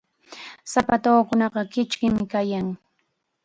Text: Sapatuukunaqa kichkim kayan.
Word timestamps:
Sapatuukunaqa 0.71 1.61
kichkim 1.73 2.13
kayan. 2.31 2.67